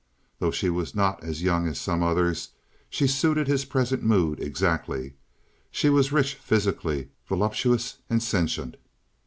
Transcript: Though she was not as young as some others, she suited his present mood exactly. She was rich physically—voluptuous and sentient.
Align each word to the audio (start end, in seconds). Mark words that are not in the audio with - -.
Though 0.39 0.49
she 0.49 0.71
was 0.71 0.95
not 0.95 1.23
as 1.23 1.43
young 1.43 1.67
as 1.67 1.79
some 1.79 2.01
others, 2.01 2.53
she 2.89 3.05
suited 3.05 3.47
his 3.47 3.65
present 3.65 4.01
mood 4.01 4.39
exactly. 4.39 5.13
She 5.69 5.91
was 5.91 6.11
rich 6.11 6.33
physically—voluptuous 6.33 7.97
and 8.09 8.23
sentient. 8.23 8.77